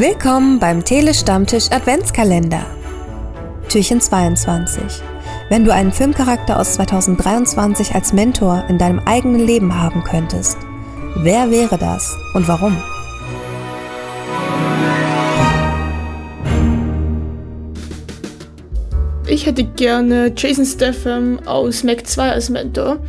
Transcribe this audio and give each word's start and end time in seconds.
Willkommen 0.00 0.58
beim 0.58 0.82
Telestammtisch 0.82 1.70
Adventskalender. 1.70 2.64
Türchen 3.68 4.00
22. 4.00 4.82
Wenn 5.50 5.62
du 5.62 5.74
einen 5.74 5.92
Filmcharakter 5.92 6.58
aus 6.58 6.72
2023 6.76 7.94
als 7.94 8.14
Mentor 8.14 8.64
in 8.70 8.78
deinem 8.78 9.00
eigenen 9.00 9.46
Leben 9.46 9.78
haben 9.78 10.02
könntest, 10.02 10.56
wer 11.16 11.50
wäre 11.50 11.76
das 11.76 12.16
und 12.32 12.48
warum? 12.48 12.78
Ich 19.26 19.44
hätte 19.44 19.64
gerne 19.64 20.32
Jason 20.34 20.64
Statham 20.64 21.40
aus 21.44 21.84
Mac 21.84 22.06
2 22.06 22.30
als 22.30 22.48
Mentor, 22.48 23.00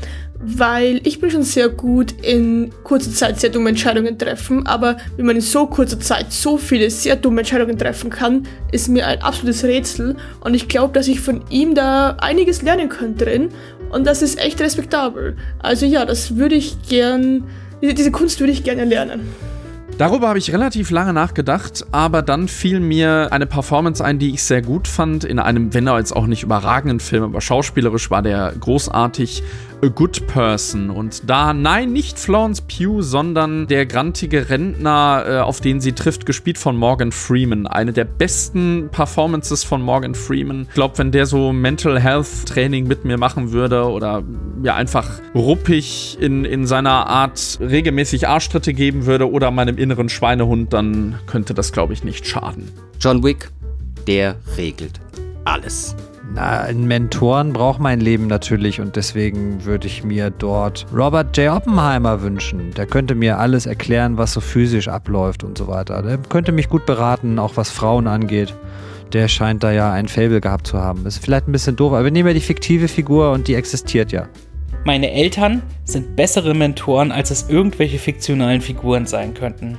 weil 0.43 1.01
ich 1.03 1.19
bin 1.19 1.29
schon 1.29 1.43
sehr 1.43 1.69
gut 1.69 2.13
in 2.21 2.71
kurzer 2.83 3.11
Zeit 3.11 3.39
sehr 3.39 3.49
dumme 3.49 3.69
Entscheidungen 3.69 4.17
treffen, 4.17 4.65
aber 4.65 4.97
wie 5.17 5.23
man 5.23 5.35
in 5.35 5.41
so 5.41 5.67
kurzer 5.67 5.99
Zeit 5.99 6.31
so 6.31 6.57
viele 6.57 6.89
sehr 6.89 7.15
dumme 7.15 7.41
Entscheidungen 7.41 7.77
treffen 7.77 8.09
kann, 8.09 8.47
ist 8.71 8.89
mir 8.89 9.07
ein 9.07 9.21
absolutes 9.21 9.63
Rätsel 9.63 10.15
und 10.39 10.53
ich 10.53 10.67
glaube, 10.67 10.93
dass 10.93 11.07
ich 11.07 11.19
von 11.19 11.43
ihm 11.49 11.75
da 11.75 12.17
einiges 12.19 12.61
lernen 12.61 12.89
könnte 12.89 13.25
drin 13.25 13.49
und 13.91 14.07
das 14.07 14.21
ist 14.21 14.39
echt 14.39 14.59
respektabel. 14.61 15.35
Also 15.59 15.85
ja, 15.85 16.05
das 16.05 16.37
würde 16.37 16.55
ich 16.55 16.81
gern, 16.87 17.43
diese, 17.81 18.11
Kunst 18.11 18.39
würde 18.39 18.53
ich 18.53 18.63
gerne 18.63 18.85
lernen. 18.85 19.21
Darüber 19.97 20.29
habe 20.29 20.39
ich 20.39 20.51
relativ 20.51 20.89
lange 20.89 21.13
nachgedacht, 21.13 21.85
aber 21.91 22.23
dann 22.23 22.47
fiel 22.47 22.79
mir 22.79 23.27
eine 23.31 23.45
Performance 23.45 24.03
ein, 24.03 24.17
die 24.17 24.33
ich 24.33 24.41
sehr 24.41 24.61
gut 24.61 24.87
fand, 24.87 25.23
in 25.23 25.37
einem, 25.37 25.73
wenn 25.73 25.85
er 25.85 25.99
jetzt 25.99 26.15
auch 26.15 26.25
nicht 26.25 26.41
überragenden 26.41 26.99
Film, 26.99 27.23
aber 27.23 27.41
schauspielerisch 27.41 28.09
war 28.09 28.21
der 28.23 28.53
großartig. 28.59 29.43
A 29.83 29.87
Good 29.87 30.27
Person. 30.27 30.91
Und 30.91 31.27
da, 31.27 31.53
nein, 31.53 31.91
nicht 31.91 32.19
Florence 32.19 32.61
Pugh, 32.61 33.01
sondern 33.01 33.65
der 33.65 33.87
grantige 33.87 34.49
Rentner, 34.49 35.23
äh, 35.27 35.37
auf 35.39 35.59
den 35.59 35.81
sie 35.81 35.93
trifft, 35.93 36.27
gespielt 36.27 36.59
von 36.59 36.77
Morgan 36.77 37.11
Freeman. 37.11 37.65
Eine 37.65 37.91
der 37.91 38.05
besten 38.05 38.89
Performances 38.91 39.63
von 39.63 39.81
Morgan 39.81 40.13
Freeman. 40.13 40.67
Ich 40.69 40.75
glaube, 40.75 40.99
wenn 40.99 41.11
der 41.11 41.25
so 41.25 41.51
Mental 41.51 41.99
Health 41.99 42.45
Training 42.45 42.87
mit 42.87 43.05
mir 43.05 43.17
machen 43.17 43.51
würde 43.51 43.85
oder 43.85 44.23
ja 44.61 44.75
einfach 44.75 45.19
ruppig 45.33 46.17
in, 46.21 46.45
in 46.45 46.67
seiner 46.67 47.07
Art 47.07 47.57
regelmäßig 47.59 48.27
Arschtritte 48.27 48.73
geben 48.73 49.07
würde 49.07 49.31
oder 49.31 49.49
meinem 49.49 49.79
inneren 49.79 50.09
Schweinehund, 50.09 50.73
dann 50.73 51.17
könnte 51.25 51.55
das, 51.55 51.71
glaube 51.71 51.93
ich, 51.93 52.03
nicht 52.03 52.27
schaden. 52.27 52.71
John 52.99 53.23
Wick, 53.23 53.49
der 54.05 54.35
regelt 54.57 54.99
alles. 55.43 55.95
Na, 56.33 56.61
einen 56.61 56.87
Mentoren 56.87 57.51
braucht 57.51 57.79
mein 57.81 57.99
Leben 57.99 58.27
natürlich 58.27 58.79
und 58.79 58.95
deswegen 58.95 59.65
würde 59.65 59.87
ich 59.87 60.05
mir 60.05 60.29
dort 60.29 60.85
Robert 60.95 61.35
J. 61.35 61.53
Oppenheimer 61.53 62.21
wünschen. 62.21 62.71
Der 62.77 62.85
könnte 62.85 63.15
mir 63.15 63.37
alles 63.37 63.65
erklären, 63.65 64.17
was 64.17 64.31
so 64.31 64.39
physisch 64.39 64.87
abläuft 64.87 65.43
und 65.43 65.57
so 65.57 65.67
weiter. 65.67 66.01
Der 66.01 66.17
könnte 66.17 66.53
mich 66.53 66.69
gut 66.69 66.85
beraten, 66.85 67.37
auch 67.37 67.57
was 67.57 67.69
Frauen 67.69 68.07
angeht. 68.07 68.55
Der 69.11 69.27
scheint 69.27 69.61
da 69.61 69.71
ja 69.71 69.91
ein 69.91 70.07
Fable 70.07 70.39
gehabt 70.39 70.67
zu 70.67 70.77
haben. 70.77 71.05
Ist 71.05 71.21
vielleicht 71.21 71.49
ein 71.49 71.51
bisschen 71.51 71.75
doof, 71.75 71.91
aber 71.91 72.05
wir 72.05 72.11
nehmen 72.11 72.29
ja 72.29 72.33
die 72.33 72.39
fiktive 72.39 72.87
Figur 72.87 73.31
und 73.31 73.49
die 73.49 73.55
existiert 73.55 74.13
ja. 74.13 74.29
Meine 74.85 75.11
Eltern 75.11 75.61
sind 75.83 76.15
bessere 76.15 76.53
Mentoren, 76.53 77.11
als 77.11 77.29
es 77.29 77.49
irgendwelche 77.49 77.99
fiktionalen 77.99 78.61
Figuren 78.61 79.05
sein 79.05 79.33
könnten. 79.33 79.77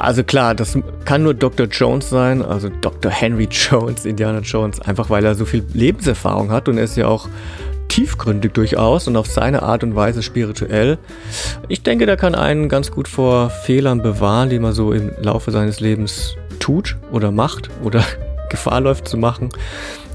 Also 0.00 0.24
klar, 0.24 0.54
das 0.54 0.78
kann 1.04 1.22
nur 1.22 1.34
Dr. 1.34 1.66
Jones 1.66 2.08
sein, 2.08 2.42
also 2.42 2.70
Dr. 2.80 3.12
Henry 3.12 3.44
Jones, 3.50 4.06
Indiana 4.06 4.40
Jones, 4.40 4.80
einfach 4.80 5.10
weil 5.10 5.22
er 5.26 5.34
so 5.34 5.44
viel 5.44 5.62
Lebenserfahrung 5.74 6.50
hat 6.50 6.68
und 6.68 6.78
er 6.78 6.84
ist 6.84 6.96
ja 6.96 7.06
auch 7.06 7.28
tiefgründig 7.88 8.54
durchaus 8.54 9.08
und 9.08 9.16
auf 9.16 9.26
seine 9.26 9.62
Art 9.62 9.84
und 9.84 9.94
Weise 9.94 10.22
spirituell. 10.22 10.96
Ich 11.68 11.82
denke, 11.82 12.06
der 12.06 12.16
kann 12.16 12.34
einen 12.34 12.70
ganz 12.70 12.90
gut 12.90 13.08
vor 13.08 13.50
Fehlern 13.50 14.00
bewahren, 14.00 14.48
die 14.48 14.58
man 14.58 14.72
so 14.72 14.92
im 14.92 15.12
Laufe 15.20 15.50
seines 15.50 15.80
Lebens 15.80 16.34
tut 16.60 16.96
oder 17.12 17.30
macht 17.30 17.68
oder 17.84 18.02
Gefahr 18.48 18.80
läuft 18.80 19.06
zu 19.06 19.18
machen. 19.18 19.50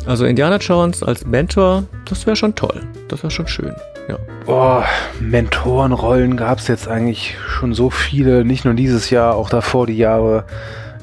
Also 0.07 0.25
Indiana 0.25 0.57
Jones 0.57 1.03
als 1.03 1.27
Mentor, 1.27 1.83
das 2.05 2.25
wäre 2.25 2.35
schon 2.35 2.55
toll. 2.55 2.81
Das 3.07 3.21
wäre 3.21 3.29
schon 3.29 3.47
schön. 3.47 3.75
Ja. 4.07 4.17
Oh, 4.45 4.83
Mentorenrollen 5.19 6.37
gab 6.37 6.59
es 6.59 6.67
jetzt 6.67 6.87
eigentlich 6.87 7.35
schon 7.47 7.73
so 7.73 7.89
viele, 7.89 8.45
nicht 8.45 8.65
nur 8.65 8.75
dieses 8.75 9.09
Jahr, 9.09 9.35
auch 9.35 9.49
davor 9.49 9.87
die 9.87 9.97
Jahre. 9.97 10.43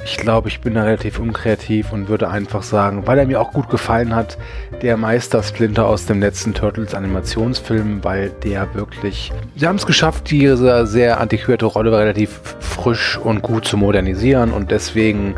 Ich 0.04 0.16
glaube, 0.16 0.48
ich 0.48 0.60
bin 0.60 0.74
da 0.74 0.82
relativ 0.82 1.20
unkreativ 1.20 1.92
und 1.92 2.08
würde 2.08 2.28
einfach 2.28 2.64
sagen, 2.64 3.06
weil 3.06 3.18
er 3.20 3.26
mir 3.26 3.40
auch 3.40 3.52
gut 3.52 3.70
gefallen 3.70 4.14
hat, 4.14 4.36
der 4.82 4.96
Meister 4.96 5.42
Splinter 5.44 5.86
aus 5.86 6.06
dem 6.06 6.20
letzten 6.20 6.54
Turtles 6.54 6.94
Animationsfilm, 6.94 8.02
weil 8.02 8.30
der 8.42 8.74
wirklich, 8.74 9.32
sie 9.54 9.66
haben 9.66 9.76
es 9.76 9.86
geschafft, 9.86 10.30
diese 10.30 10.86
sehr 10.88 11.20
antiquierte 11.20 11.66
Rolle 11.66 11.96
relativ 11.96 12.40
frisch 12.58 13.16
und 13.16 13.42
gut 13.42 13.64
zu 13.64 13.76
modernisieren 13.76 14.50
und 14.50 14.72
deswegen, 14.72 15.36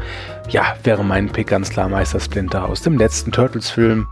ja, 0.48 0.76
wäre 0.82 1.04
mein 1.04 1.30
Pick 1.30 1.48
ganz 1.48 1.70
klar 1.70 1.88
Meister 1.88 2.20
Splinter 2.20 2.68
aus 2.68 2.82
dem 2.82 2.98
letzten 2.98 3.32
Turtles-Film. 3.32 4.06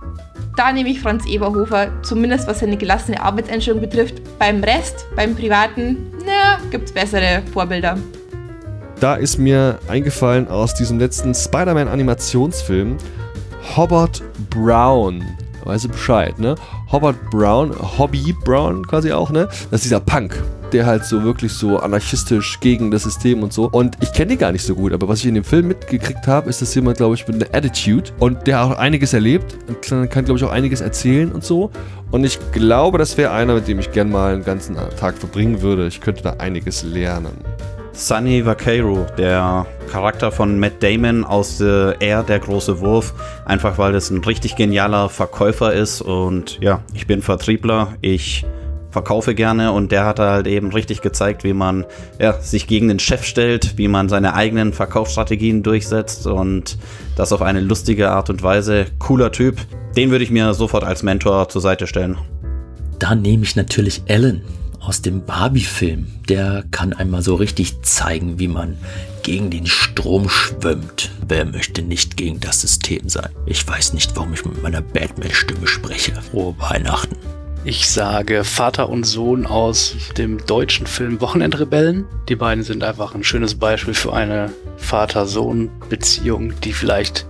Da 0.56 0.72
nehme 0.72 0.90
ich 0.90 1.00
Franz 1.00 1.26
Eberhofer, 1.26 1.90
zumindest 2.02 2.46
was 2.46 2.60
seine 2.60 2.76
gelassene 2.76 3.22
Arbeitseinstellung 3.22 3.80
betrifft. 3.80 4.20
Beim 4.38 4.62
Rest, 4.62 5.06
beim 5.16 5.34
Privaten, 5.34 6.12
naja, 6.20 6.58
gibt 6.70 6.86
es 6.86 6.92
bessere 6.92 7.42
Vorbilder. 7.52 7.96
Da 9.00 9.14
ist 9.14 9.38
mir 9.38 9.78
eingefallen 9.88 10.48
aus 10.48 10.74
diesem 10.74 10.98
letzten 10.98 11.34
Spider-Man-Animationsfilm 11.34 12.98
Hobart 13.76 14.22
Brown. 14.50 15.24
Weißt 15.64 15.84
du 15.84 15.88
Bescheid, 15.88 16.38
ne? 16.38 16.54
Hobart 16.92 17.16
Brown, 17.30 17.74
Hobby 17.98 18.34
Brown 18.44 18.86
quasi 18.86 19.12
auch, 19.12 19.30
ne? 19.30 19.48
Das 19.70 19.80
ist 19.80 19.84
dieser 19.84 20.00
Punk, 20.00 20.42
der 20.72 20.84
halt 20.84 21.06
so 21.06 21.22
wirklich 21.22 21.50
so 21.50 21.78
anarchistisch 21.78 22.60
gegen 22.60 22.90
das 22.90 23.04
System 23.04 23.42
und 23.42 23.50
so. 23.50 23.70
Und 23.70 23.96
ich 24.02 24.12
kenne 24.12 24.28
den 24.28 24.38
gar 24.38 24.52
nicht 24.52 24.64
so 24.64 24.74
gut, 24.74 24.92
aber 24.92 25.08
was 25.08 25.20
ich 25.20 25.26
in 25.26 25.34
dem 25.34 25.42
Film 25.44 25.68
mitgekriegt 25.68 26.26
habe, 26.26 26.50
ist, 26.50 26.60
dass 26.60 26.74
jemand, 26.74 26.98
glaube 26.98 27.14
ich, 27.14 27.26
mit 27.26 27.36
einer 27.36 27.54
Attitude 27.54 28.10
und 28.18 28.46
der 28.46 28.62
auch 28.62 28.76
einiges 28.76 29.14
erlebt 29.14 29.56
und 29.68 30.10
kann, 30.10 30.24
glaube 30.26 30.38
ich, 30.38 30.44
auch 30.44 30.52
einiges 30.52 30.82
erzählen 30.82 31.32
und 31.32 31.42
so. 31.42 31.70
Und 32.10 32.24
ich 32.24 32.38
glaube, 32.52 32.98
das 32.98 33.16
wäre 33.16 33.32
einer, 33.32 33.54
mit 33.54 33.68
dem 33.68 33.78
ich 33.78 33.90
gern 33.90 34.10
mal 34.10 34.34
einen 34.34 34.44
ganzen 34.44 34.76
Tag 35.00 35.16
verbringen 35.16 35.62
würde. 35.62 35.86
Ich 35.86 36.02
könnte 36.02 36.22
da 36.22 36.34
einiges 36.34 36.82
lernen. 36.82 37.38
Sonny 37.92 38.44
Vaquero, 38.44 39.06
der 39.18 39.66
Charakter 39.90 40.32
von 40.32 40.58
Matt 40.58 40.82
Damon 40.82 41.24
aus 41.24 41.60
Air, 41.60 42.22
der 42.22 42.38
große 42.38 42.80
Wurf, 42.80 43.12
einfach 43.44 43.78
weil 43.78 43.92
das 43.92 44.10
ein 44.10 44.24
richtig 44.24 44.56
genialer 44.56 45.08
Verkäufer 45.08 45.72
ist 45.72 46.00
und 46.00 46.58
ja, 46.60 46.80
ich 46.94 47.06
bin 47.06 47.22
Vertriebler, 47.22 47.94
ich 48.00 48.44
verkaufe 48.90 49.34
gerne 49.34 49.72
und 49.72 49.92
der 49.92 50.04
hat 50.04 50.18
halt 50.18 50.46
eben 50.46 50.72
richtig 50.72 51.00
gezeigt, 51.00 51.44
wie 51.44 51.52
man 51.52 51.84
ja, 52.18 52.40
sich 52.40 52.66
gegen 52.66 52.88
den 52.88 52.98
Chef 52.98 53.24
stellt, 53.24 53.78
wie 53.78 53.88
man 53.88 54.08
seine 54.08 54.34
eigenen 54.34 54.72
Verkaufsstrategien 54.72 55.62
durchsetzt 55.62 56.26
und 56.26 56.78
das 57.16 57.32
auf 57.32 57.42
eine 57.42 57.60
lustige 57.60 58.10
Art 58.10 58.30
und 58.30 58.42
Weise. 58.42 58.86
Cooler 58.98 59.32
Typ. 59.32 59.56
Den 59.96 60.10
würde 60.10 60.24
ich 60.24 60.30
mir 60.30 60.54
sofort 60.54 60.84
als 60.84 61.02
Mentor 61.02 61.48
zur 61.48 61.60
Seite 61.60 61.86
stellen. 61.86 62.18
Da 62.98 63.14
nehme 63.14 63.44
ich 63.44 63.56
natürlich 63.56 64.02
Ellen 64.06 64.42
aus 64.82 65.00
dem 65.00 65.24
Barbie-Film. 65.24 66.06
Der 66.28 66.64
kann 66.70 66.92
einmal 66.92 67.22
so 67.22 67.36
richtig 67.36 67.82
zeigen, 67.82 68.38
wie 68.38 68.48
man 68.48 68.76
gegen 69.22 69.50
den 69.50 69.66
Strom 69.66 70.28
schwimmt. 70.28 71.10
Wer 71.26 71.44
möchte 71.44 71.82
nicht 71.82 72.16
gegen 72.16 72.40
das 72.40 72.60
System 72.60 73.08
sein? 73.08 73.30
Ich 73.46 73.66
weiß 73.66 73.94
nicht, 73.94 74.16
warum 74.16 74.34
ich 74.34 74.44
mit 74.44 74.62
meiner 74.62 74.82
Batman-Stimme 74.82 75.66
spreche. 75.66 76.12
Frohe 76.30 76.54
Weihnachten. 76.58 77.16
Ich 77.64 77.88
sage 77.88 78.42
Vater 78.42 78.88
und 78.88 79.04
Sohn 79.04 79.46
aus 79.46 79.94
dem 80.18 80.44
deutschen 80.46 80.88
Film 80.88 81.20
Wochenendrebellen. 81.20 82.06
Die 82.28 82.34
beiden 82.34 82.64
sind 82.64 82.82
einfach 82.82 83.14
ein 83.14 83.22
schönes 83.22 83.54
Beispiel 83.54 83.94
für 83.94 84.12
eine 84.12 84.52
Vater-Sohn-Beziehung, 84.78 86.54
die 86.60 86.72
vielleicht 86.72 87.24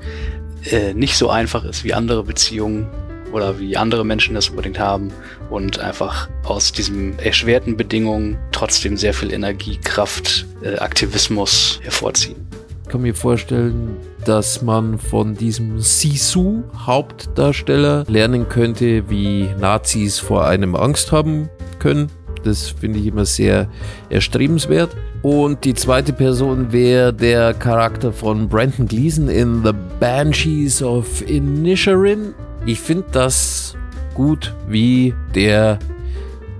äh, 0.70 0.94
nicht 0.94 1.18
so 1.18 1.28
einfach 1.28 1.64
ist 1.64 1.84
wie 1.84 1.92
andere 1.92 2.24
Beziehungen 2.24 2.86
oder 3.32 3.58
wie 3.58 3.76
andere 3.76 4.04
Menschen 4.04 4.34
das 4.34 4.50
unbedingt 4.50 4.78
haben 4.78 5.12
und 5.50 5.78
einfach 5.78 6.28
aus 6.44 6.72
diesen 6.72 7.18
erschwerten 7.18 7.76
Bedingungen 7.76 8.38
trotzdem 8.52 8.96
sehr 8.96 9.14
viel 9.14 9.32
Energie, 9.32 9.78
Kraft, 9.82 10.46
äh, 10.62 10.76
Aktivismus 10.76 11.80
hervorziehen. 11.82 12.36
Ich 12.84 12.88
kann 12.88 13.02
mir 13.02 13.14
vorstellen, 13.14 13.96
dass 14.24 14.62
man 14.62 14.98
von 14.98 15.34
diesem 15.34 15.80
Sisu 15.80 16.62
Hauptdarsteller 16.76 18.04
lernen 18.06 18.48
könnte, 18.48 19.08
wie 19.08 19.48
Nazis 19.58 20.18
vor 20.18 20.46
einem 20.46 20.74
Angst 20.74 21.10
haben 21.10 21.48
können. 21.78 22.10
Das 22.44 22.68
finde 22.68 22.98
ich 22.98 23.06
immer 23.06 23.24
sehr 23.24 23.68
erstrebenswert. 24.10 24.90
Und 25.22 25.64
die 25.64 25.74
zweite 25.74 26.12
Person 26.12 26.72
wäre 26.72 27.14
der 27.14 27.54
Charakter 27.54 28.12
von 28.12 28.48
Brandon 28.48 28.86
Gleason 28.86 29.28
in 29.28 29.62
The 29.64 29.72
Banshees 30.00 30.82
of 30.82 31.26
Inisherin. 31.28 32.34
Ich 32.64 32.80
finde 32.80 33.06
das 33.10 33.74
gut, 34.14 34.54
wie 34.68 35.14
der 35.34 35.80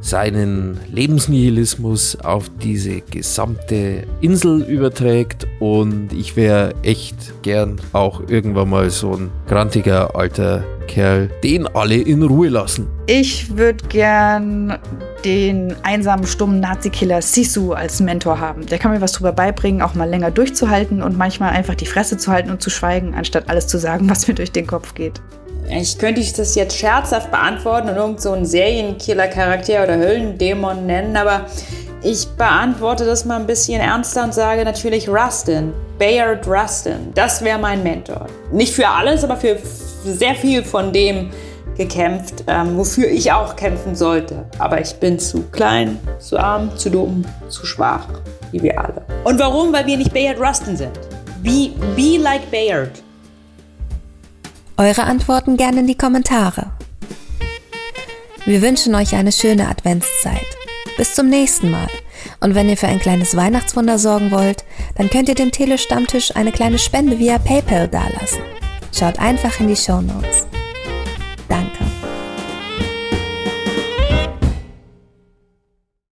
seinen 0.00 0.80
Lebensnihilismus 0.90 2.16
auf 2.16 2.50
diese 2.60 3.02
gesamte 3.02 4.02
Insel 4.20 4.62
überträgt 4.62 5.46
und 5.60 6.12
ich 6.12 6.34
wäre 6.34 6.74
echt 6.82 7.40
gern 7.42 7.80
auch 7.92 8.20
irgendwann 8.26 8.70
mal 8.70 8.90
so 8.90 9.12
ein 9.12 9.30
grantiger 9.46 10.16
alter 10.16 10.64
Kerl, 10.88 11.30
den 11.44 11.68
alle 11.68 11.94
in 11.94 12.24
Ruhe 12.24 12.48
lassen. 12.48 12.88
Ich 13.06 13.56
würde 13.56 13.86
gern 13.88 14.76
den 15.24 15.76
einsamen, 15.84 16.26
stummen 16.26 16.58
Nazi-Killer 16.58 17.22
Sisu 17.22 17.72
als 17.72 18.00
Mentor 18.00 18.40
haben. 18.40 18.66
Der 18.66 18.78
kann 18.78 18.90
mir 18.90 19.00
was 19.00 19.12
drüber 19.12 19.30
beibringen, 19.30 19.80
auch 19.82 19.94
mal 19.94 20.10
länger 20.10 20.32
durchzuhalten 20.32 21.00
und 21.00 21.16
manchmal 21.16 21.50
einfach 21.50 21.76
die 21.76 21.86
Fresse 21.86 22.18
zu 22.18 22.32
halten 22.32 22.50
und 22.50 22.60
zu 22.60 22.70
schweigen, 22.70 23.14
anstatt 23.14 23.48
alles 23.48 23.68
zu 23.68 23.78
sagen, 23.78 24.10
was 24.10 24.26
mir 24.26 24.34
durch 24.34 24.50
den 24.50 24.66
Kopf 24.66 24.94
geht. 24.94 25.22
Ich 25.68 25.98
könnte 25.98 26.20
ich 26.20 26.32
das 26.32 26.54
jetzt 26.54 26.76
scherzhaft 26.76 27.30
beantworten 27.30 27.88
und 27.88 27.96
irgend 27.96 28.20
so 28.20 28.32
einen 28.32 28.44
Serienkiller-Charakter 28.44 29.82
oder 29.82 29.96
Höllendämon 29.96 30.86
nennen, 30.86 31.16
aber 31.16 31.46
ich 32.02 32.26
beantworte 32.36 33.04
das 33.04 33.24
mal 33.24 33.38
ein 33.38 33.46
bisschen 33.46 33.80
ernster 33.80 34.24
und 34.24 34.34
sage 34.34 34.64
natürlich 34.64 35.08
Rustin. 35.08 35.72
Bayard 35.98 36.46
Rustin. 36.48 37.12
Das 37.14 37.42
wäre 37.44 37.58
mein 37.58 37.82
Mentor. 37.82 38.26
Nicht 38.50 38.74
für 38.74 38.88
alles, 38.88 39.22
aber 39.22 39.36
für 39.36 39.56
sehr 40.04 40.34
viel 40.34 40.64
von 40.64 40.92
dem 40.92 41.30
gekämpft, 41.76 42.44
ähm, 42.48 42.76
wofür 42.76 43.08
ich 43.08 43.30
auch 43.30 43.56
kämpfen 43.56 43.94
sollte. 43.94 44.44
Aber 44.58 44.80
ich 44.80 44.94
bin 44.96 45.18
zu 45.18 45.44
klein, 45.52 45.98
zu 46.18 46.38
arm, 46.38 46.76
zu 46.76 46.90
dumm, 46.90 47.24
zu 47.48 47.64
schwach, 47.66 48.08
wie 48.50 48.62
wir 48.62 48.78
alle. 48.78 49.02
Und 49.24 49.38
warum? 49.38 49.72
Weil 49.72 49.86
wir 49.86 49.96
nicht 49.96 50.12
Bayard 50.12 50.40
Rustin 50.40 50.76
sind. 50.76 50.98
Be, 51.42 51.70
be 51.96 52.18
like 52.18 52.50
Bayard. 52.50 52.90
Eure 54.76 55.04
Antworten 55.04 55.56
gerne 55.56 55.80
in 55.80 55.86
die 55.86 55.96
Kommentare. 55.96 56.70
Wir 58.46 58.62
wünschen 58.62 58.94
euch 58.94 59.14
eine 59.14 59.30
schöne 59.30 59.68
Adventszeit. 59.68 60.46
Bis 60.96 61.14
zum 61.14 61.28
nächsten 61.28 61.70
Mal. 61.70 61.88
Und 62.40 62.54
wenn 62.54 62.68
ihr 62.68 62.76
für 62.76 62.88
ein 62.88 62.98
kleines 62.98 63.36
Weihnachtswunder 63.36 63.98
sorgen 63.98 64.30
wollt, 64.30 64.64
dann 64.96 65.10
könnt 65.10 65.28
ihr 65.28 65.34
dem 65.34 65.52
Telestammtisch 65.52 66.34
eine 66.34 66.52
kleine 66.52 66.78
Spende 66.78 67.18
via 67.18 67.38
PayPal 67.38 67.86
dalassen. 67.88 68.42
Schaut 68.98 69.18
einfach 69.18 69.60
in 69.60 69.68
die 69.68 69.76
Show 69.76 70.00
Notes. 70.00 70.46